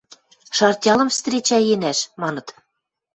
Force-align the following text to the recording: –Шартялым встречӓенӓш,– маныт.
–Шартялым 0.57 1.09
встречӓенӓш,– 1.11 1.99
маныт. 2.21 2.47